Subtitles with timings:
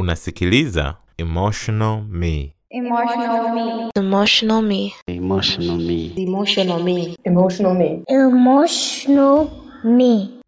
[0.00, 2.54] Unasikiliza Emotional Me.
[2.70, 3.90] Emotional me.
[3.94, 4.92] Emotional me.
[5.06, 6.12] Emotional me.
[6.16, 7.16] Emotional me.
[7.24, 8.02] Emotional me.
[8.08, 9.48] Emotional
[9.84, 10.40] me.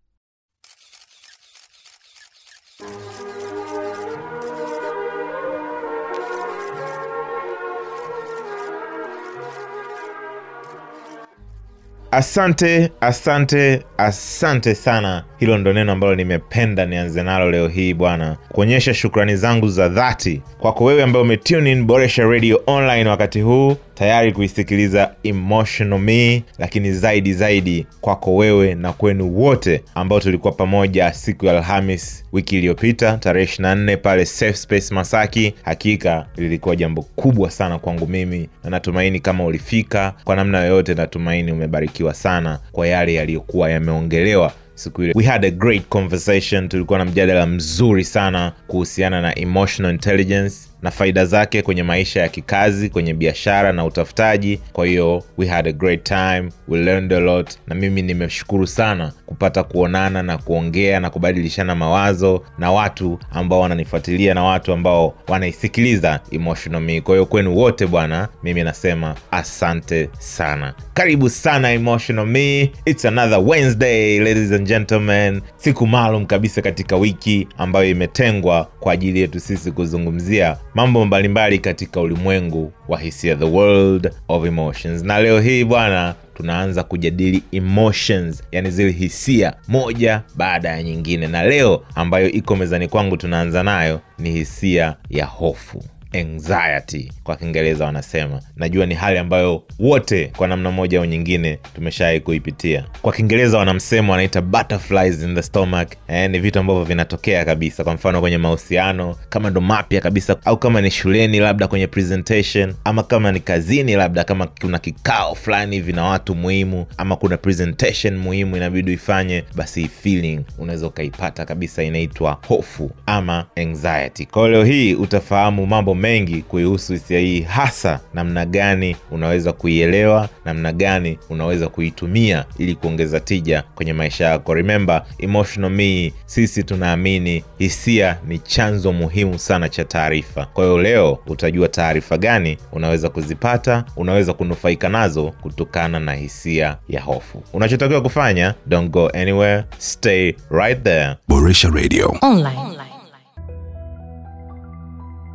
[12.10, 15.26] Asante, asante, asante sana.
[15.42, 20.42] Hilo ndo neno ambalo nimependa nianze nalo leo hii bwana, kuonyesha shukrani zangu za dhati
[20.58, 27.32] kwako wewe ambaye umetune Boresha Radio Online wakati huu tayari kuisikiliza Emotional Me, lakini zaidi
[27.34, 33.46] zaidi kwako wewe na kwenu wote ambao tulikuwa pamoja siku ya Alhamis wiki iliyopita tarehe
[33.62, 35.54] 24 pale Safe Space Masaki.
[35.62, 41.52] Hakika lilikuwa jambo kubwa sana kwangu mimi, na natumaini kama ulifika kwa namna yoyote, natumaini
[41.52, 45.12] umebarikiwa sana kwa yale yaliyokuwa yameongelewa siku ile.
[45.16, 50.90] We had a great conversation, tulikuwa na mjadala mzuri sana kuhusiana na emotional intelligence na
[50.90, 54.60] faida zake kwenye maisha ya kikazi, kwenye biashara na utafutaji.
[54.72, 59.12] Kwa hiyo we had a great time, we learned a lot, na mimi nimeshukuru sana
[59.26, 66.20] kupata kuonana na kuongea na kubadilishana mawazo na watu ambao wananifuatilia na watu ambao wanaisikiliza
[66.30, 67.00] Emotional Me.
[67.00, 72.72] Kwa hiyo kwenu wote bwana, mimi nasema asante sana, karibu sana Emotional Me.
[72.84, 79.20] It's another Wednesday ladies and gentlemen, siku maalum kabisa katika wiki ambayo imetengwa kwa ajili
[79.20, 85.02] yetu sisi kuzungumzia mambo mbalimbali katika ulimwengu wa hisia, the world of emotions.
[85.02, 91.42] Na leo hii bwana, tunaanza kujadili emotions, yani zile hisia moja baada ya nyingine, na
[91.44, 98.40] leo ambayo iko mezani kwangu tunaanza nayo ni hisia ya hofu anxiety kwa kiingereza wanasema.
[98.56, 102.84] Najua ni hali ambayo wote kwa namna moja au nyingine tumeshawai kuipitia.
[103.02, 107.84] Kwa kiingereza wanamsema wanaita butterflies in the stomach eh, ni vitu ambavyo vinatokea kabisa.
[107.84, 112.74] Kwa mfano kwenye mahusiano kama ndo mapya kabisa au kama ni shuleni labda kwenye presentation
[112.84, 117.36] ama kama ni kazini labda kama kuna kikao fulani hivi na watu muhimu ama kuna
[117.36, 124.26] presentation muhimu inabidi uifanye basi feeling unaweza ukaipata kabisa inaitwa hofu ama anxiety.
[124.26, 130.72] Kwao leo hii utafahamu mambo mengi kuihusu hisia hii hasa namna gani unaweza kuielewa namna
[130.72, 138.18] gani unaweza kuitumia ili kuongeza tija kwenye maisha yako remember emotional me sisi tunaamini hisia
[138.26, 144.32] ni chanzo muhimu sana cha taarifa kwa hiyo leo utajua taarifa gani unaweza kuzipata unaweza
[144.32, 151.14] kunufaika nazo kutokana na hisia ya hofu unachotakiwa kufanya don't go anywhere stay right there
[151.28, 152.16] Boresha Radio.
[152.22, 152.91] Online.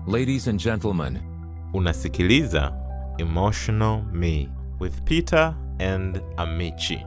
[0.08, 1.20] Ladies and gentlemen,
[1.74, 2.74] unasikiliza
[3.18, 7.06] emotional me with peter and amichi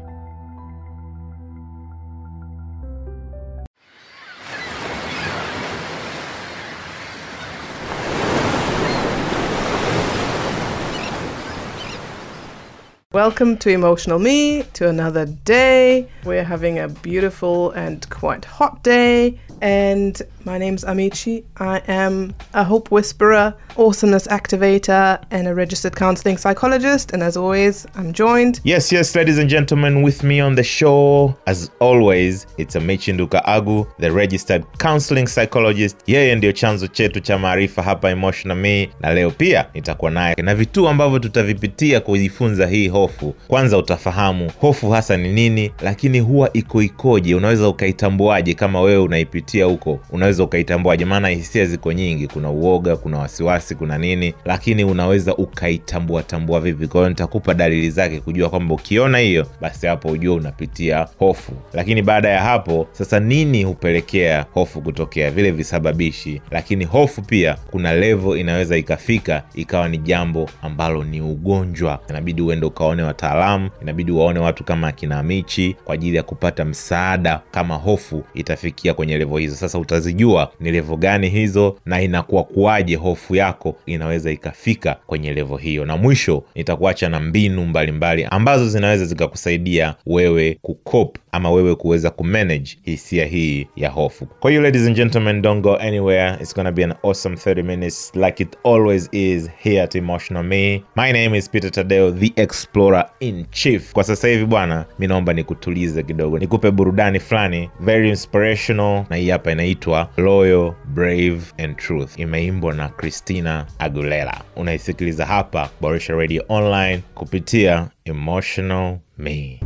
[13.13, 16.09] Welcome to Emotional Me, to another day.
[16.25, 19.41] We're having a beautiful and quite hot day.
[19.61, 21.45] And my name's Amici.
[21.59, 27.13] I am a hope whisperer, awesomeness activator, and a registered counseling psychologist.
[27.13, 28.61] And as always, I'm joined.
[28.65, 33.43] Yes, yes, ladies and gentlemen, with me on the show, as always, it's Amici Nduka
[33.45, 35.97] Agu, the registered counseling psychologist.
[36.07, 40.55] Yeye ndio chanzo chetu cha maarifa hapa Emotional Me, na leo pia nitakuwa naye na
[40.55, 43.35] vituo ambavyo tutavipitia kujifunza hii hofu.
[43.49, 49.65] Kwanza utafahamu hofu hasa ni nini, lakini huwa iko ikoje, unaweza ukaitambuaje kama wewe unaipitia
[49.65, 50.01] huko,
[50.31, 51.05] unaweza ukaitambuaje?
[51.05, 56.87] Maana hisia ziko nyingi, kuna uoga, kuna wasiwasi, kuna nini, lakini unaweza ukaitambua tambua vipi?
[56.87, 61.53] Kwa nitakupa dalili zake kujua kwamba ukiona hiyo, basi hapo ujua unapitia hofu.
[61.73, 66.41] Lakini baada ya hapo sasa, nini hupelekea hofu kutokea, vile visababishi.
[66.51, 72.67] Lakini hofu pia kuna level inaweza ikafika ikawa ni jambo ambalo ni ugonjwa, inabidi uende
[72.67, 78.25] ukaone wataalamu, inabidi waone watu kama akina Amichi kwa ajili ya kupata msaada kama hofu
[78.35, 79.57] itafikia kwenye levo hizo.
[79.57, 79.79] Sasa
[80.25, 85.85] utazijua ni levo gani hizo na inakuwa kuwaje hofu yako inaweza ikafika kwenye levo hiyo,
[85.87, 92.11] na mwisho nitakuacha na mbinu mbalimbali mbali ambazo zinaweza zikakusaidia wewe kukop ama wewe kuweza
[92.11, 94.27] kumanage hisia hii ya hofu.
[94.27, 96.35] Kwa hiyo ladies and gentlemen, don't go anywhere.
[96.41, 100.83] It's gonna be an awesome 30 minutes like it always is here at Emotional Me.
[100.97, 103.93] My name is Peter Tadeo, the explorer in chief.
[103.93, 109.31] Kwa sasa hivi bwana, mi naomba nikutulize kidogo, nikupe burudani fulani very inspirational, na hii
[109.31, 114.41] hapa inaitwa Loyal, Brave and Truth imeimbwa na Christina Aguilera.
[114.57, 119.61] Unaisikiliza hapa Boresha Radio Online kupitia Emotional Me.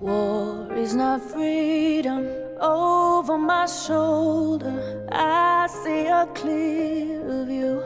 [0.00, 2.26] War is not freedom.
[2.60, 3.03] Oh.
[3.24, 5.08] Over my shoulder.
[5.10, 7.82] I see a clear view.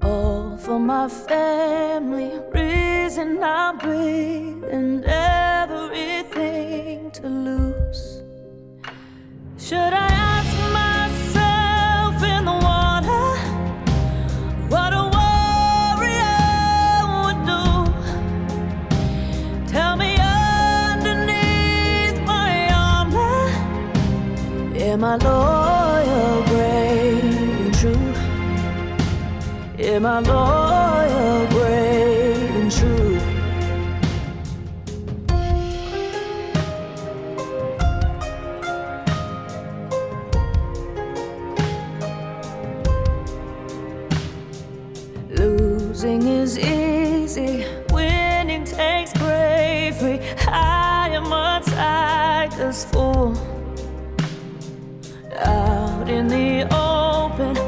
[0.00, 6.30] All for my family, reason I breathe, and everything
[7.10, 8.22] to lose.
[9.58, 10.19] Should I
[25.10, 28.14] I loyal, brave, and true?
[29.84, 33.18] Am I loyal, brave, and true?
[45.28, 50.20] Losing is easy, winning takes bravery.
[50.46, 53.09] I am a tiger's fool.
[56.10, 57.59] In the open,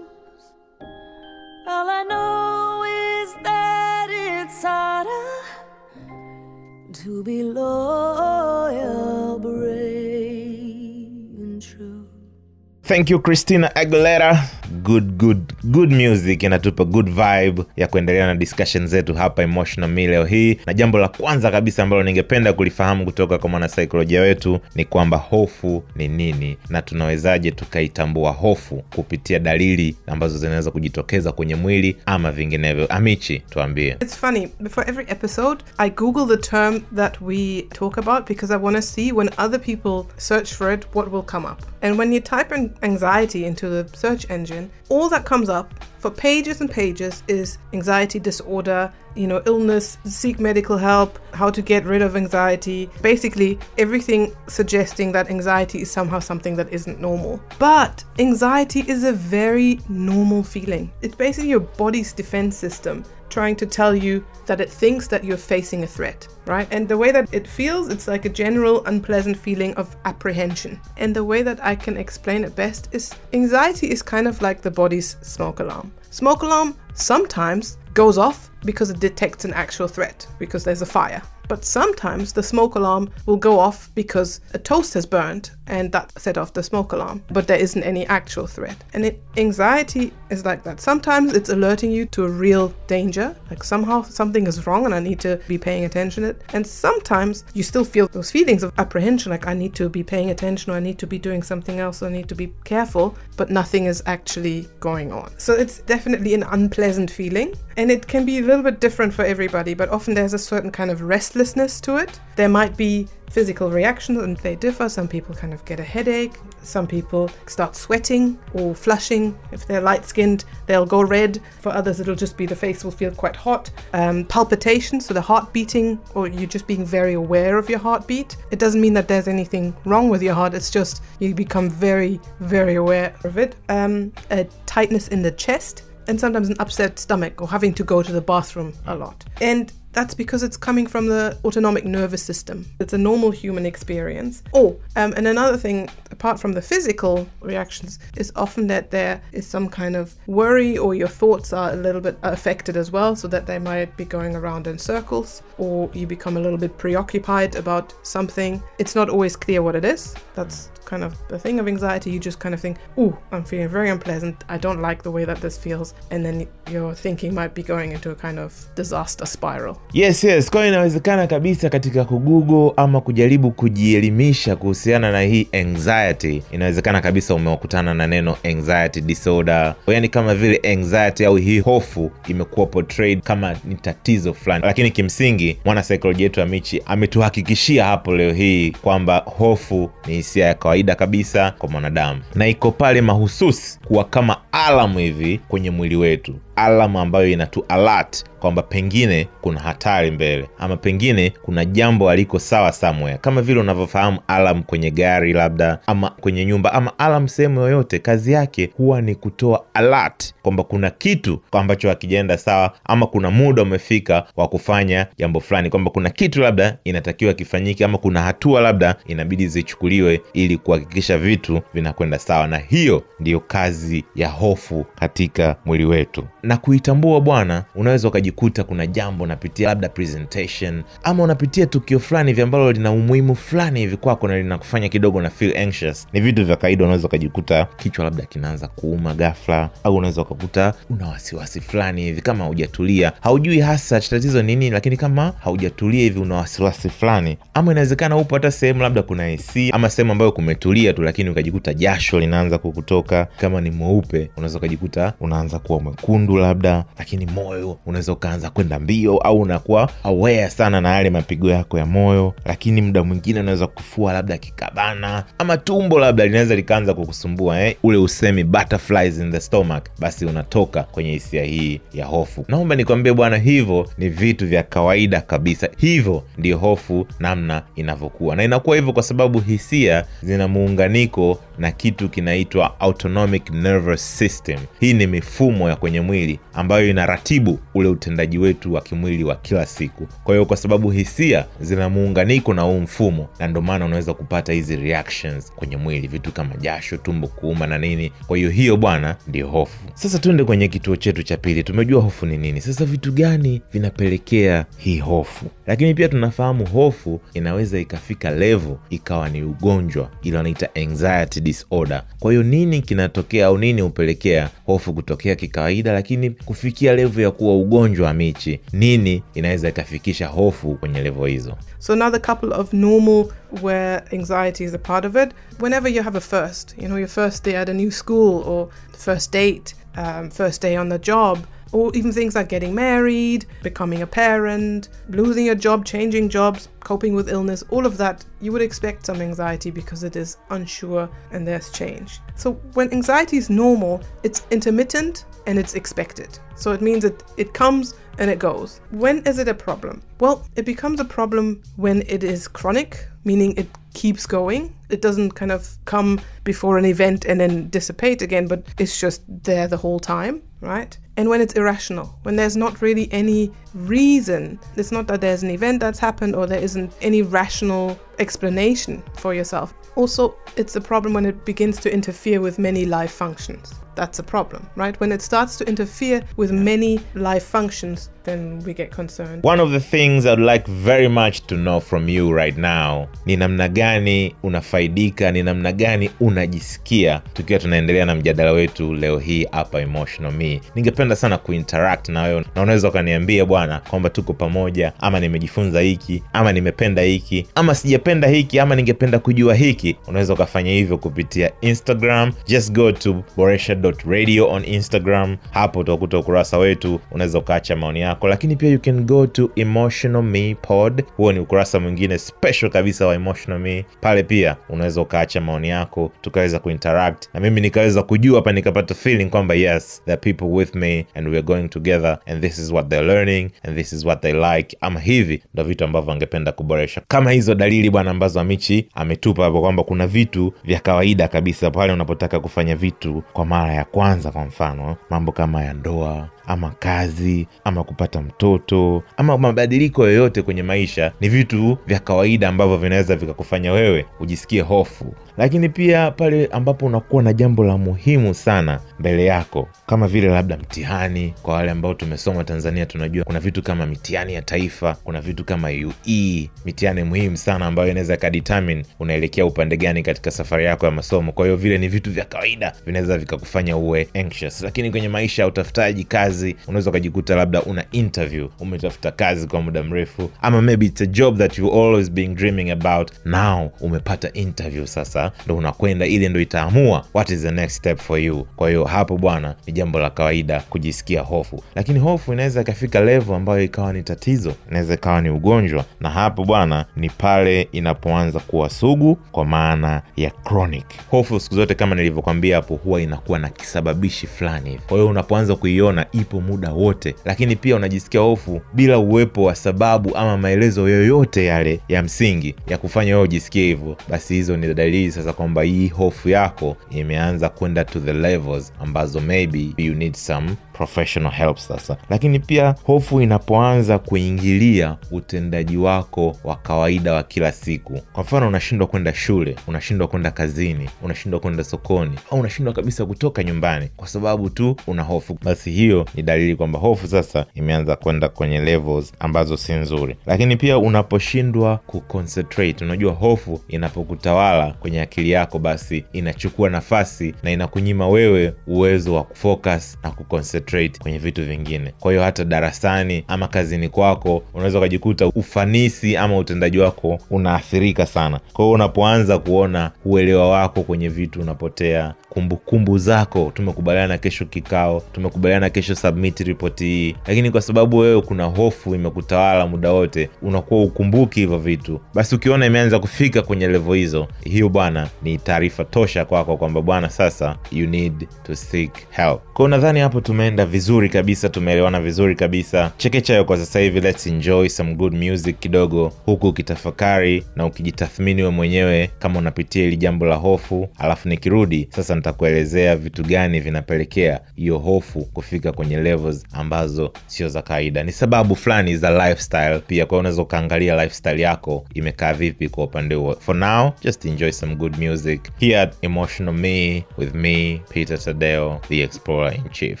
[12.92, 14.36] thank you christina aguilera
[14.82, 20.06] good good good music inatupa good vibe ya kuendelea na discussion zetu hapa emotional me
[20.06, 20.58] leo hii.
[20.66, 25.84] Na jambo la kwanza kabisa ambalo ningependa kulifahamu kutoka kwa mwanasaikolojia wetu ni kwamba hofu
[25.96, 32.86] ni nini na tunawezaje tukaitambua hofu kupitia dalili ambazo zinaweza kujitokeza kwenye mwili ama vinginevyo.
[32.86, 33.96] Amichi tuambie.
[34.00, 38.56] It's funny, before every episode, I Google the term that we talk about because I
[38.56, 41.60] want to see when other people search for it, what will come up.
[41.82, 46.10] And when you type in anxiety into the search engine, all that comes up for
[46.10, 51.84] pages and pages is anxiety disorder, you know, illness, seek medical help, how to get
[51.84, 52.90] rid of anxiety.
[53.00, 57.40] Basically, everything suggesting that anxiety is somehow something that isn't normal.
[57.58, 60.90] But anxiety is a very normal feeling.
[61.02, 65.36] It's basically your body's defense system trying to tell you that it thinks that you're
[65.36, 66.68] facing a threat, right?
[66.70, 70.78] And the way that it feels, it's like a general unpleasant feeling of apprehension.
[70.98, 74.60] And the way that I can explain it best is anxiety is kind of like
[74.60, 75.90] the body's smoke alarm.
[76.10, 81.22] Smoke alarm sometimes goes off because it detects an actual threat, because there's a fire.
[81.48, 86.18] But sometimes the smoke alarm will go off because a toast has burned and that
[86.18, 88.76] set off the smoke alarm, but there isn't any actual threat.
[88.94, 90.80] And it, anxiety is like that.
[90.80, 95.00] Sometimes it's alerting you to a real danger, like somehow something is wrong and I
[95.00, 96.42] need to be paying attention to it.
[96.54, 100.30] And sometimes you still feel those feelings of apprehension, like I need to be paying
[100.30, 103.16] attention or I need to be doing something else, or I need to be careful,
[103.36, 105.32] but nothing is actually going on.
[105.38, 107.54] So it's definitely an unpleasant feeling.
[107.76, 110.90] And it can be little bit different for everybody, but often there's a certain kind
[110.90, 112.20] of restlessness to it.
[112.36, 114.90] There might be physical reactions and they differ.
[114.90, 119.38] Some people kind of get a headache, some people start sweating or flushing.
[119.52, 121.40] If they're light skinned, they'll go red.
[121.60, 123.70] For others, it'll just be the face will feel quite hot.
[123.94, 128.36] Um, palpitations, so the heart beating, or you're just being very aware of your heartbeat.
[128.50, 132.20] It doesn't mean that there's anything wrong with your heart, it's just you become very,
[132.40, 133.56] very aware of it.
[133.70, 138.02] Um, a tightness in the chest and sometimes an upset stomach or having to go
[138.02, 139.24] to the bathroom a lot.
[139.40, 142.66] And that's because it's coming from the autonomic nervous system.
[142.80, 144.42] It's a normal human experience.
[144.54, 149.46] Oh, um, and another thing, apart from the physical reactions, is often that there is
[149.46, 153.28] some kind of worry or your thoughts are a little bit affected as well, so
[153.28, 157.54] that they might be going around in circles or you become a little bit preoccupied
[157.56, 158.62] about something.
[158.78, 160.14] It's not always clear what it is.
[160.34, 162.10] That's kind of the thing of anxiety.
[162.10, 164.36] You just kind of think, ooh, I'm feeling very unpleasant.
[164.48, 165.94] I don't like the way that this feels.
[166.10, 169.76] And then your thinking might be going into a kind of disaster spiral.
[169.92, 177.00] yes yes kwa inawezekana kabisa katika kugugo ama kujaribu kujielimisha kuhusiana na hii anxiety inawezekana
[177.00, 183.20] kabisa umewakutana na neno anxiety disorder yaani kama vile anxiety au hii hofu imekuwa portrayed
[183.22, 189.18] kama ni tatizo fulani lakini kimsingi mwana saikolojia yetu amichi ametuhakikishia hapo leo hii kwamba
[189.38, 192.20] hofu ni hisia ya kawaida kabisa kwa mwanadamu.
[192.34, 198.24] Na iko pale mahususi kuwa kama alamu hivi kwenye mwili wetu alamu ambayo inatu alert
[198.42, 203.18] kwamba pengine kuna hatari mbele ama pengine kuna jambo aliko sawa somewhere.
[203.18, 208.32] Kama vile unavyofahamu alam kwenye gari labda ama kwenye nyumba ama alam sehemu yoyote kazi
[208.32, 214.24] yake huwa ni kutoa alert kwamba kuna kitu ambacho hakijaenda sawa ama kuna muda umefika
[214.36, 219.46] wa kufanya jambo fulani kwamba kuna kitu labda inatakiwa kifanyike ama kuna hatua labda inabidi
[219.48, 222.46] zichukuliwe ili kuhakikisha vitu vinakwenda sawa.
[222.46, 228.86] Na hiyo ndiyo kazi ya hofu katika mwili wetu na kuitambua bwana unaweza ukajikuta kuna
[228.86, 234.28] jambo unapitia labda presentation ama unapitia tukio fulani hivi ambalo lina umuhimu fulani hivi kwako
[234.28, 236.06] na linakufanya kidogo na feel anxious.
[236.12, 241.08] Ni vitu vya kawaida unaweza ukajikuta kichwa labda kinaanza kuuma ghafla au unaweza ukakuta una
[241.08, 246.88] wasiwasi fulani hivi kama haujatulia haujui hasa tatizo nini lakini kama haujatulia hivi una wasiwasi
[246.88, 247.38] fulani.
[247.54, 251.74] Ama inawezekana upo hata sehemu labda kuna AC ama sehemu ambayo kumetulia tu lakini ukajikuta
[251.74, 253.26] jasho linaanza kukutoka.
[253.40, 259.18] Kama ni mweupe unaweza ukajikuta unaanza kuwa mwekundu labda lakini moyo unaweza ukaanza kwenda mbio
[259.18, 264.12] au unakuwa aware sana na yale mapigo yako ya moyo lakini muda mwingine unaweza kufua
[264.12, 267.76] labda kikabana ama tumbo labda linaweza likaanza kukusumbua eh?
[267.82, 272.44] ule usemi butterflies in the stomach basi unatoka kwenye hisia hii ya hofu.
[272.48, 275.68] Naomba nikwambie bwana hivyo ni vitu vya kawaida kabisa.
[275.76, 278.36] Hivyo ndio hofu namna inavyokuwa.
[278.36, 284.58] Na inakuwa hivyo kwa sababu hisia zina muunganiko na kitu kinaitwa autonomic nervous system.
[284.80, 286.21] Hii ni mifumo ya kwenye mwili
[286.54, 290.06] ambayo inaratibu ule utendaji wetu wa kimwili wa kila siku.
[290.24, 294.52] Kwa hiyo kwa sababu hisia zina muunganiko na huu mfumo na ndio maana unaweza kupata
[294.52, 298.12] hizi reactions kwenye mwili vitu kama jasho tumbo kuuma na nini.
[298.26, 299.78] Kwa hiyo hiyo bwana ndio hofu.
[299.94, 301.62] Sasa tuende kwenye kituo chetu cha pili.
[301.62, 302.60] Tumejua hofu ni nini.
[302.60, 305.46] Sasa vitu gani vinapelekea hii hofu?
[305.66, 312.02] Lakini pia tunafahamu hofu inaweza ikafika level ikawa ni ugonjwa ile wanaita anxiety disorder.
[312.18, 316.11] Kwa hiyo nini kinatokea au nini hupelekea hofu kutokea kikawaida lakini
[316.44, 321.92] kufikia level ya kuwa ugonjwa wa michi nini inaweza ikafikisha hofu kwenye level hizo So
[321.92, 323.26] another couple of normal
[323.62, 325.32] where anxiety is a part of it.
[325.58, 328.68] Whenever you have a first, you know, your first day at a new school or
[328.92, 331.38] first date, um, first day on the job,
[331.72, 337.14] or even things like getting married, becoming a parent, losing your job, changing jobs, coping
[337.14, 341.46] with illness, all of that, you would expect some anxiety because it is unsure and
[341.46, 342.20] there's change.
[342.36, 346.38] So when anxiety is normal, it's intermittent and it's expected.
[346.56, 348.80] So it means that it comes and it goes.
[348.90, 350.02] When is it a problem?
[350.20, 354.74] Well, it becomes a problem when it is chronic, meaning it keeps going.
[354.90, 359.22] It doesn't kind of come before an event and then dissipate again, but it's just
[359.44, 360.96] there the whole time, right?
[361.16, 365.50] And when it's irrational, when there's not really any reason, it's not that there's an
[365.50, 369.74] event that's happened or there isn't any rational explanation for yourself.
[369.96, 373.74] Also, it's a problem when it begins to interfere with many life functions.
[373.94, 374.98] That's a problem, right?
[375.00, 379.42] When it starts to interfere with many life functions, then we get concerned.
[379.42, 383.36] one of the things i'd like very much to know from you right now ni
[383.36, 389.80] namna gani unafaidika ni namna gani unajisikia tukiwa tunaendelea na mjadala wetu leo hii hapa
[389.80, 392.44] emotional me ningependa sana kuinteract na wewe.
[392.54, 398.28] Na unaweza ukaniambia bwana kwamba tuko pamoja ama nimejifunza hiki ama nimependa hiki ama sijapenda
[398.28, 399.96] hiki ama ningependa kujua hiki.
[400.06, 402.32] Unaweza ukafanya hivyo kupitia instagram.
[402.46, 403.76] Just go to boresha
[404.08, 405.36] radio on instagram.
[405.50, 407.00] Hapo utakuta ukurasa wetu.
[407.10, 408.28] Unaweza ukaacha maoni yako.
[408.28, 411.04] Lakini pia you can go to emotional me pod.
[411.16, 413.84] Huo ni ukurasa mwingine special kabisa wa emotional me.
[414.00, 417.28] Pale pia unaweza ukaacha maoni yako tukaweza kuinteract.
[417.34, 421.42] Na mimi nikaweza kujua hapa nikapata feeling kwamba yes the people with me and we're
[421.42, 424.76] going together and this is what they're learning and this is what they like.
[424.80, 427.02] Ama hivi ndo vitu ambavyo angependa kuboresha.
[427.08, 431.92] Kama hizo dalili bwana ambazo amichi ametupa hapo kwamba kuna vitu vya kawaida kabisa pale
[431.92, 437.46] unapotaka kufanya vitu kwa mara ya kwanza kwa mfano mambo kama ya ndoa ama kazi
[437.64, 443.72] ama kupata mtoto ama mabadiliko yoyote kwenye maisha ni vitu vya kawaida ambavyo vinaweza vikakufanya
[443.72, 449.68] wewe ujisikie hofu lakini pia pale ambapo unakuwa na jambo la muhimu sana mbele yako
[449.86, 451.34] kama vile labda mtihani.
[451.42, 455.68] Kwa wale ambao tumesoma Tanzania, tunajua kuna vitu kama mitihani ya taifa, kuna vitu kama
[455.68, 461.32] UE, mitihani muhimu sana ambayo inaweza ikadetermine unaelekea upande gani katika safari yako ya masomo.
[461.32, 464.62] Kwa hiyo vile ni vitu vya kawaida, vinaweza vikakufanya uwe anxious.
[464.62, 469.82] Lakini kwenye maisha ya utafutaji kazi, unaweza ukajikuta labda una interview, umetafuta kazi kwa muda
[469.82, 474.86] mrefu, ama maybe it's a job that you always been dreaming about, now umepata interview,
[474.86, 478.46] sasa ndo unakwenda, ile ndo itaamua what is the next step for you.
[478.56, 483.34] Kwa hiyo hapo bwana, ni jambo la kawaida kujisikia hofu, lakini hofu inaweza ikafika level
[483.36, 488.70] ambayo ikawa ni tatizo, inaweza ikawa ni ugonjwa, na hapo bwana ni pale inapoanza kuwa
[488.70, 490.84] sugu, kwa maana ya chronic.
[491.10, 494.82] Hofu siku zote kama nilivyokwambia hapo, huwa inakuwa na kisababishi fulani hivi.
[494.88, 500.16] Kwa hiyo unapoanza kuiona ipo muda wote, lakini pia unajisikia hofu bila uwepo wa sababu
[500.16, 505.10] ama maelezo yoyote yale ya msingi ya kufanya wewe ujisikie hivyo, basi hizo ni dalili
[505.12, 510.50] sasa kwamba hii hofu yako imeanza kwenda to the levels ambazo maybe you need some
[510.86, 511.96] professional help sasa.
[512.10, 518.86] Lakini pia hofu inapoanza kuingilia utendaji wako wa kawaida wa kila siku, kwa mfano unashindwa
[518.86, 524.50] kwenda shule, unashindwa kwenda kazini, unashindwa kwenda sokoni, au unashindwa kabisa kutoka nyumbani kwa sababu
[524.50, 529.56] tu una hofu, basi hiyo ni dalili kwamba hofu sasa imeanza kwenda kwenye levels ambazo
[529.56, 530.16] si nzuri.
[530.26, 538.08] Lakini pia unaposhindwa kuconcentrate, unajua hofu inapokutawala kwenye akili yako, basi inachukua nafasi na inakunyima
[538.08, 540.71] wewe uwezo wa kufocus na kuconcentrate
[541.02, 541.92] kwenye vitu vingine.
[542.00, 548.40] Kwa hiyo hata darasani ama kazini kwako unaweza ukajikuta ufanisi ama utendaji wako unaathirika sana.
[548.52, 555.02] Kwa hiyo unapoanza kuona uelewa wako kwenye vitu unapotea, kumbukumbu kumbu zako, tumekubaliana kesho kikao,
[555.12, 560.82] tumekubaliana kesho submit ripoti hii, lakini kwa sababu wewe kuna hofu imekutawala muda wote, unakuwa
[560.82, 566.24] ukumbuki hivyo vitu, basi ukiona imeanza kufika kwenye levo hizo, hiyo bwana ni taarifa tosha
[566.24, 569.40] kwako kwamba bwana, sasa you need to seek help.
[569.52, 572.90] Kwa nadhani hapo tumeenda vizuri kabisa, tumeelewana vizuri kabisa.
[572.96, 578.42] Chekecha yo kwa sasa hivi, let's enjoy some good music kidogo, huku ukitafakari na ukijitathmini
[578.42, 584.40] we mwenyewe kama unapitia hili jambo la hofu, alafu nikirudi sasa nitakuelezea vitu gani vinapelekea
[584.56, 588.02] hiyo hofu kufika kwenye levels ambazo sio za kawaida.
[588.02, 593.14] Ni sababu fulani za lifestyle pia, kwa unaweza ukaangalia lifestyle yako imekaa vipi kwa upande
[593.14, 593.36] huo.
[593.40, 598.80] For now just enjoy some good music here at Emotional Me with me Peter Tadeo,
[598.88, 600.00] the explorer in chief.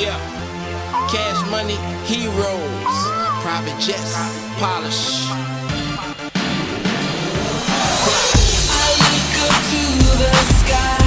[0.00, 0.16] Yeah.
[1.12, 2.96] Cash money, heroes,
[3.42, 4.16] private jets,
[4.60, 5.55] polish.
[10.18, 11.05] The sky,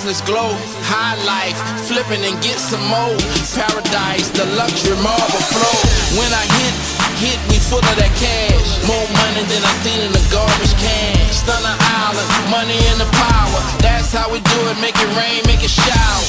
[0.00, 0.56] priceless glow.
[0.88, 3.16] High life, flipping and get some more.
[3.52, 5.76] Paradise, the luxury marble flow.
[6.16, 6.74] When I hit,
[7.20, 8.80] hit me full of that cash.
[8.88, 11.20] More money than I seen in the garbage can.
[11.28, 13.60] Stunner Island, money and the power.
[13.84, 16.24] That's how we do it, make it rain, make it shower.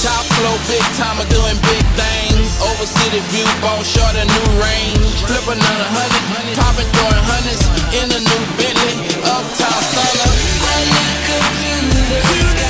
[0.00, 2.48] Top flow, big time, I'm doing big things.
[2.64, 5.12] Over city view, ball short a new range.
[5.28, 6.24] Flip another hundred,
[6.56, 8.96] popping, throwing hundreds in a new Bentley.
[9.28, 10.32] Uptown stunner.
[10.72, 12.69] I look up to the sky.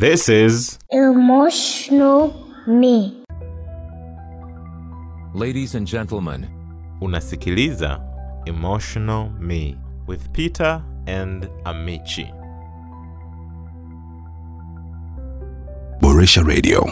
[0.00, 2.32] This is Emotional
[2.66, 3.22] Me.
[5.34, 6.46] Ladies and gentlemen,
[7.00, 8.00] unasikiliza
[8.46, 9.76] Emotional Me
[10.08, 12.32] with Peter and Amichi.
[16.00, 16.90] Boresha Radio.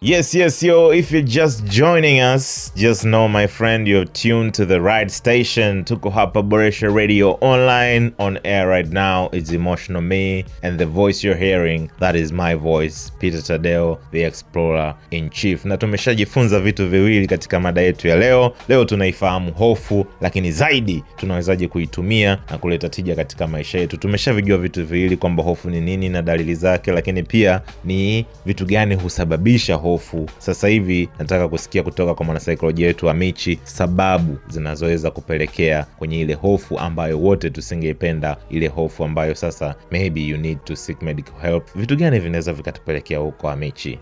[0.00, 4.64] Yes, yes, yo, if you're just joining us, just know, my friend, you're tuned to
[4.64, 5.82] the right station.
[5.84, 9.28] Tuko hapa Boresha Radio online, on air right now.
[9.32, 14.22] It's Emotional Me, and the voice you're hearing, that is my voice, Peter Tadeo, the
[14.22, 15.64] Explorer in Chief.
[15.64, 18.52] Na tumeshajifunza vitu viwili katika mada yetu ya leo.
[18.68, 23.96] Leo tunaifahamu hofu, lakini zaidi tunawezaje kuitumia na kuleta tija katika maisha yetu.
[23.96, 28.94] Tumeshavijua vitu viwili kwamba hofu ni nini na dalili zake, lakini pia ni vitu gani
[28.94, 29.87] husababisha hofu.
[30.38, 36.78] Sasa hivi nataka kusikia kutoka kwa mwanasaikolojia wetu Amichi sababu zinazoweza kupelekea kwenye ile hofu
[36.78, 41.64] ambayo wote tusingeipenda, ile hofu ambayo sasa maybe you need to seek medical help.
[41.74, 43.98] Vitu gani vinaweza vikatupelekea huko Amichi?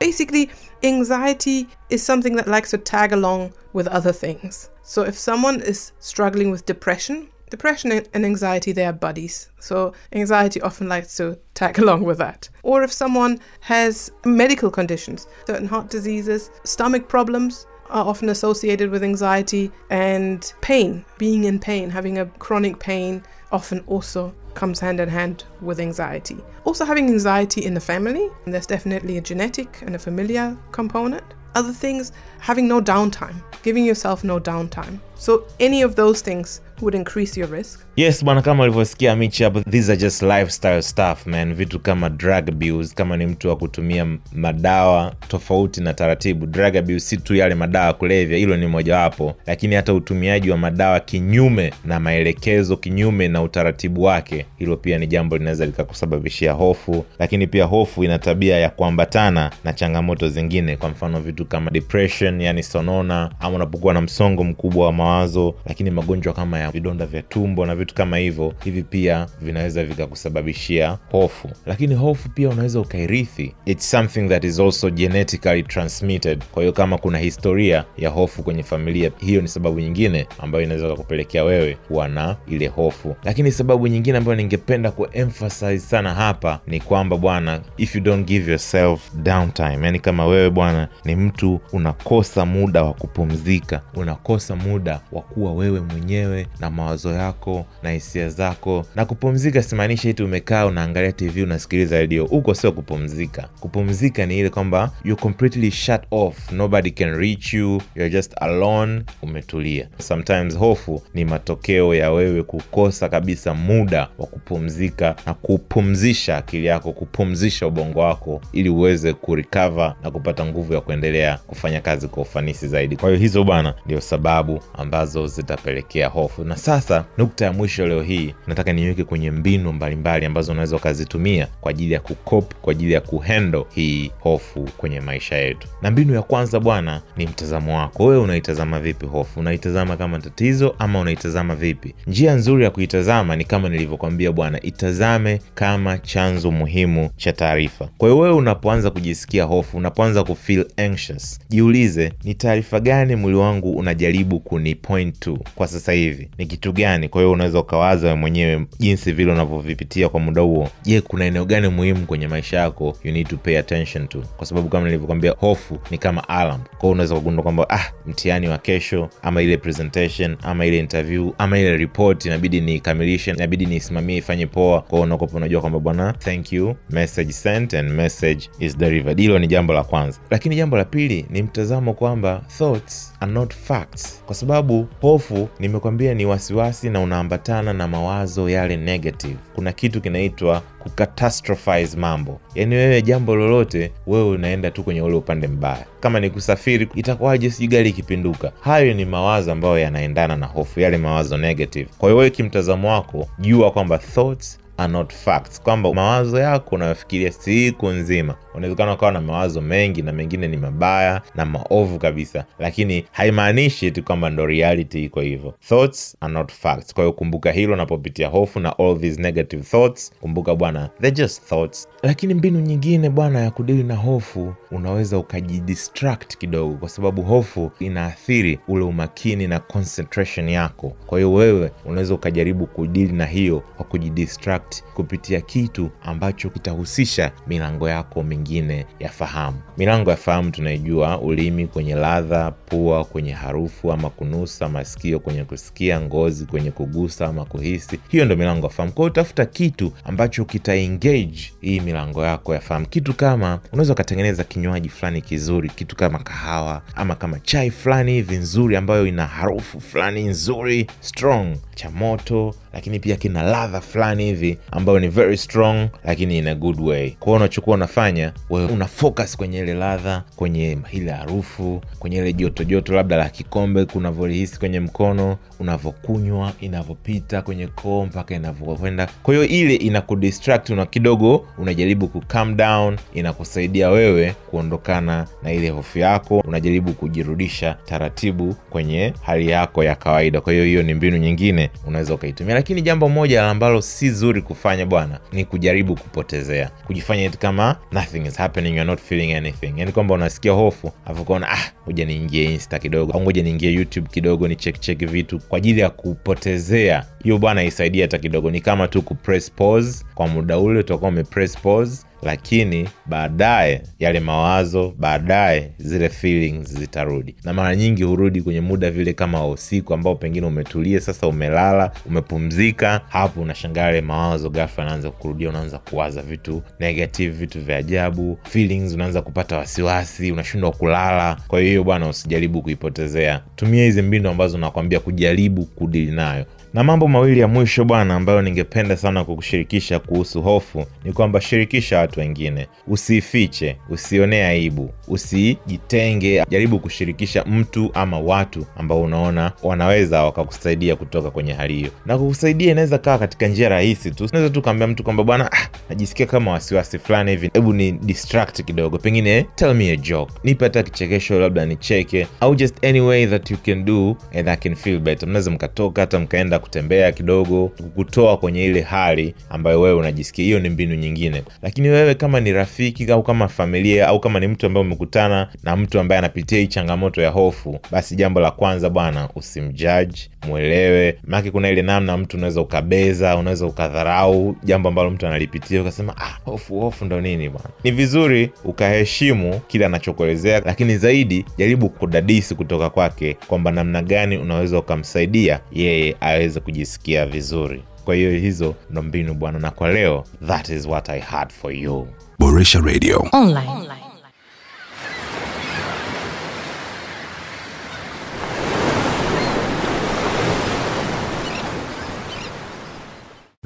[0.00, 0.50] Basically,
[0.84, 4.70] anxiety is something that likes to tag along with other things.
[4.82, 9.50] So if someone is struggling with depression, depression and anxiety they are buddies.
[9.60, 12.48] So anxiety often likes to tag along with that.
[12.62, 19.02] Or if someone has medical conditions, certain heart diseases, stomach problems are often associated with
[19.02, 25.08] anxiety and pain, being in pain, having a chronic pain often also comes hand in
[25.08, 26.36] hand with anxiety.
[26.64, 31.24] Also, having anxiety in the family, and there's definitely a genetic and a familiar component.
[31.54, 35.00] Other things, having no downtime, giving yourself no downtime.
[35.14, 37.80] So, any of those things would increase your risk.
[37.96, 41.54] yes bwana kama ulivyosikia mich hapo these are just lifestyle stuff man.
[41.54, 46.46] Vitu kama drug abuse kama ni mtu wa kutumia madawa tofauti na taratibu.
[46.46, 49.34] Drug abuse si tu yale madawa kulevya hilo ni mojawapo.
[49.46, 55.06] Lakini hata utumiaji wa madawa kinyume na maelekezo kinyume na utaratibu wake hilo pia ni
[55.06, 57.04] jambo linaweza likakusababishia hofu.
[57.18, 60.76] Lakini pia hofu ina tabia ya kuambatana na changamoto zingine.
[60.76, 65.90] Kwa mfano vitu kama depression yani sonona ama unapokuwa na msongo mkubwa wa mawazo lakini
[65.90, 71.50] magonjwa kama ya vidonda vya tumbo na vitu kama hivyo hivi pia vinaweza vikakusababishia hofu.
[71.66, 73.54] Lakini hofu pia unaweza ukairithi.
[73.66, 76.44] Its something that is also genetically transmitted.
[76.52, 80.94] Kwa hiyo kama kuna historia ya hofu kwenye familia hiyo ni sababu nyingine ambayo inaweza
[80.96, 83.16] kupelekea wewe kuwa na ile hofu.
[83.24, 88.50] Lakini sababu nyingine ambayo ningependa kuemphasize sana hapa ni kwamba bwana if you don't give
[88.50, 95.22] yourself downtime yani kama wewe bwana ni mtu unakosa muda wa kupumzika unakosa muda wa
[95.22, 101.12] kuwa wewe mwenyewe na mawazo yako na hisia zako na kupumzika simaanishi eti umekaa unaangalia
[101.12, 103.48] tv unasikiliza redio huko sio kupumzika.
[103.60, 106.52] Kupumzika ni ile kwamba you're completely shut off.
[106.52, 107.82] Nobody can reach you.
[107.94, 109.02] You're just alone.
[109.22, 109.88] Umetulia.
[109.98, 116.92] Sometimes hofu ni matokeo ya wewe kukosa kabisa muda wa kupumzika na kupumzisha akili yako
[116.92, 122.68] kupumzisha ubongo wako ili uweze kurecover na kupata nguvu ya kuendelea kufanya kazi kwa ufanisi
[122.68, 122.96] zaidi.
[122.96, 128.02] Kwa hiyo hizo bwana ndio sababu ambazo zitapelekea hofu na sasa nukta ya mwisho leo
[128.02, 132.92] hii nataka niweke kwenye mbinu mbalimbali ambazo unaweza ukazitumia kwa ajili ya kukop kwa ajili
[132.92, 135.68] ya kuhendo hii hofu kwenye maisha yetu.
[135.82, 138.04] Na mbinu ya kwanza bwana ni mtazamo wako.
[138.04, 139.40] Wewe unaitazama vipi hofu?
[139.40, 141.94] Unaitazama kama tatizo ama unaitazama vipi?
[142.06, 147.88] Njia nzuri ya kuitazama ni kama nilivyokwambia bwana itazame kama chanzo muhimu cha taarifa.
[147.98, 153.72] Kwa hiyo wewe unapoanza kujisikia hofu unapoanza kufeel anxious jiulize ni taarifa gani mwili wangu
[153.72, 157.08] unajaribu kuni point to kwa sasa hivi ni kitu gani?
[157.08, 160.68] Kwa hiyo unaweza ukawaza mwenyewe jinsi vile unavyovipitia kwa muda huo.
[160.82, 164.22] Je kuna eneo gani muhimu kwenye maisha yako you need to pay attention to?
[164.36, 166.60] Kwa sababu kama nilivyokwambia hofu ni kama alarm.
[166.60, 171.32] Kwa hiyo unaweza kugundua kwamba ah mtihani wa kesho ama ile presentation ama ile interview
[171.38, 174.80] ama ile report inabidi niikamilishe inabidi niisimamie ifanye poa.
[174.80, 179.18] Kwa hiyo unakopa unajua kwamba bwana thank you message sent and message is delivered.
[179.20, 180.18] Hilo ni jambo la kwanza.
[180.30, 184.22] Lakini jambo la pili ni mtazamo kwamba thoughts are not facts.
[184.26, 189.36] Kwa sababu hofu nimekwambia ni wasiwasi na unaambatana na mawazo yale negative.
[189.54, 192.40] Kuna kitu kinaitwa kukatastrophize mambo.
[192.54, 195.84] Yaani wewe jambo lolote wewe unaenda tu kwenye ule upande mbaya.
[196.00, 197.50] Kama ni kusafiri itakuwaje?
[197.50, 201.88] Sijui gari ikipinduka hayo ni mawazo ambayo yanaendana na hofu yale mawazo negative.
[201.98, 205.62] Kwa hiyo wewe kimtazamo wako jua kwamba thoughts are not facts.
[205.62, 211.22] Kwamba mawazo yako unayofikiria siku nzima unawezekana ukawa na mawazo mengi na mengine ni mabaya
[211.34, 215.54] na maovu kabisa lakini haimaanishi tu kwamba ndo reality iko hivyo.
[215.68, 216.94] Thoughts are not facts.
[216.94, 221.42] Kwa hiyo kumbuka hilo unapopitia hofu na all these negative thoughts kumbuka bwana they're just
[221.48, 221.88] thoughts.
[222.02, 228.58] Lakini mbinu nyingine bwana ya kudili na hofu unaweza ukajidistract kidogo kwa sababu hofu inaathiri
[228.68, 230.92] ule umakini na concentration yako.
[231.06, 237.88] Kwa hiyo wewe unaweza ukajaribu kudili na hiyo kwa kujidistract kupitia kitu ambacho kitahusisha milango
[237.88, 239.58] yako mingine ya fahamu.
[239.78, 246.00] Milango ya fahamu tunaijua ulimi kwenye ladha pua kwenye harufu ama kunusa masikio kwenye kusikia
[246.00, 248.00] ngozi kwenye kugusa ama kuhisi.
[248.08, 248.92] Hiyo ndo milango ya fahamu.
[248.92, 252.86] Kwa hiyo tafuta kitu ambacho kita engage hii milango yako ya fahamu.
[252.86, 258.36] Kitu kama unaweza ukatengeneza kinywaji fulani kizuri kitu kama kahawa ama kama chai fulani hivi
[258.36, 264.58] nzuri ambayo ina harufu fulani nzuri strong cha moto lakini pia kina ladha fulani hivi
[264.70, 267.10] ambayo ni very strong lakini in a good way.
[267.10, 272.64] Kwao unachokuwa unafanya wewe una focus kwenye ile ladha kwenye ile harufu kwenye ile joto
[272.64, 279.08] joto labda la kikombe kunavyolihisi kwenye mkono unavyokunywa inavyopita kwenye koo mpaka inavyokwenda.
[279.22, 285.70] Kwa hiyo ile inakudistract una kidogo unajaribu ku calm down inakusaidia wewe kuondokana na ile
[285.70, 290.40] hofu yako unajaribu kujirudisha taratibu kwenye hali yako ya kawaida.
[290.40, 292.54] Kwa hiyo hiyo ni mbinu nyingine unaweza ukaitumia.
[292.54, 298.36] Lakini jambo moja ambalo si zuri kufanya bwana ni kujaribu kupotezea kujifanya kama nothing is
[298.36, 299.72] happening you're not feeling anything.
[299.76, 304.08] Yani kwamba unasikia hofu afu ukaona ah ngoja niingie insta kidogo au ngoja niingie youtube
[304.10, 307.04] kidogo ni check check vitu kwa ajili ya kupotezea.
[307.24, 310.04] Hiyo bwana isaidia hata kidogo ni kama tu kupress pause.
[310.14, 317.34] Kwa muda ule utakuwa umepress pause lakini baadaye yale mawazo baadaye zile feelings zitarudi.
[317.44, 321.90] Na mara nyingi hurudi kwenye muda vile kama wa usiku ambao pengine umetulia sasa umelala
[322.06, 328.38] umepumzika hapo unashangaa yale mawazo ghafla anaanza kurudia unaanza kuwaza vitu negative vitu vya ajabu
[328.42, 331.36] feelings unaanza kupata wasiwasi unashindwa kulala.
[331.48, 333.40] Kwa hiyo bwana usijaribu kuipotezea.
[333.56, 336.46] Tumia hizi mbinu ambazo nakwambia kujaribu kudili nayo
[336.78, 341.98] na mambo mawili ya mwisho bwana ambayo ningependa sana kukushirikisha kuhusu hofu ni kwamba shirikisha
[341.98, 342.66] watu wengine.
[342.86, 344.90] Usiifiche usionee aibu.
[345.08, 351.90] Usijitenge jaribu kushirikisha mtu ama watu ambao unaona wanaweza wakakusaidia kutoka kwenye hali hiyo.
[352.06, 354.24] Na kukusaidia inaweza kawa katika njia rahisi tu.
[354.32, 357.50] Unaweza tu kaambia mtu kwamba bwana ah, najisikia kama wasiwasi fulani hivi.
[357.54, 358.98] Hebu ni distract kidogo.
[358.98, 360.32] Pengine tell me a joke.
[360.44, 362.26] Nipe hata kichekesho labda nicheke.
[362.40, 365.28] Au just any way that you can do and I can feel better.
[365.28, 370.44] Mnaweza mkatoka hata mkaenda kutembea kidogo kukutoa kwenye ile hali ambayo wewe unajisikia.
[370.44, 371.42] Hiyo ni mbinu nyingine.
[371.62, 375.76] Lakini wewe kama ni rafiki au kama familia au kama ni mtu ambaye umekutana na
[375.76, 381.18] mtu ambaye anapitia hii changamoto ya hofu basi jambo la kwanza bwana usimjaji mwelewe.
[381.26, 386.38] Maake kuna ile namna mtu unaweza ukabeza unaweza ukadharau jambo ambalo mtu analipitia ukasema ah,
[386.44, 387.68] hofu hofu ndo nini bwana?
[387.84, 394.78] Ni vizuri ukaheshimu kile anachokuelezea lakini zaidi jaribu kudadisi kutoka kwake kwamba namna gani unaweza
[394.78, 396.16] ukamsaidia yeye
[396.48, 401.08] aweze kujisikia vizuri kwa hiyo hizo ndo mbinu bwana na kwa leo that is what
[401.08, 402.08] i had for you
[402.38, 403.28] Boresha Radio.
[403.32, 403.88] online.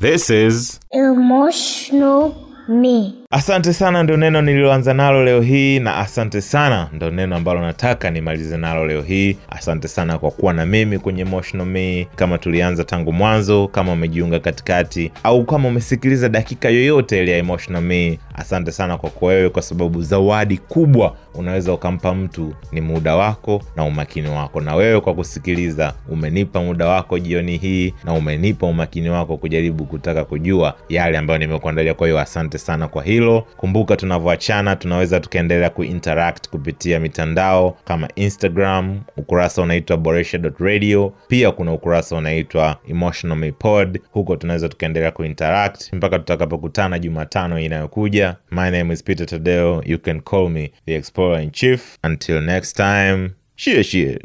[0.00, 2.34] this is Emotional
[2.68, 3.21] me.
[3.34, 8.10] Asante sana ndo neno nililoanza nalo leo hii na asante sana ndo neno ambalo nataka
[8.10, 9.36] nimalize nalo leo hii.
[9.50, 15.12] Asante sana kwa kuwa na mimi kwenye emotional kama tulianza tangu mwanzo kama umejiunga katikati
[15.22, 20.02] au kama umesikiliza dakika yoyote ile ya me asante sana kwa kwa wewe kwa sababu
[20.02, 24.60] zawadi kubwa unaweza ukampa mtu ni muda wako na umakini wako.
[24.60, 30.24] Na wewe kwa kusikiliza umenipa muda wako jioni hii na umenipa umakini wako kujaribu kutaka
[30.24, 31.94] kujua yale ambayo nimekuandalia.
[31.94, 33.21] Kwa hiyo asante sana kwa hilo
[33.56, 41.12] kumbuka tunavyoachana tunaweza tukaendelea kuinteract kupitia mitandao kama instagram ukurasa unaitwa boresha radio.
[41.28, 43.38] Pia kuna ukurasa unaitwa emotional
[44.10, 48.36] huko tunaweza tukaendelea kuinteract mpaka tutakapokutana jumatano inayokuja.
[48.50, 49.82] My name is peter tadeo.
[49.86, 51.98] You can call me the explorer in chief.
[52.04, 53.30] Until next time.
[53.56, 54.18] Shie shie